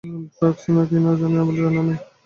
[0.35, 1.95] Drugs নেয় কি না আপনি জানেন না?